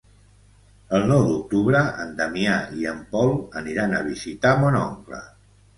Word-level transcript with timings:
El 0.99 1.05
nou 1.11 1.25
d'octubre 1.27 1.83
en 2.05 2.17
Damià 2.23 2.57
i 2.81 2.91
en 2.95 3.07
Pol 3.15 3.39
aniran 3.63 3.99
a 4.01 4.05
visitar 4.13 4.59
mon 4.65 4.85
oncle. 4.87 5.27